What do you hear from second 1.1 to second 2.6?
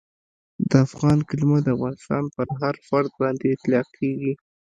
کلیمه د افغانستان پر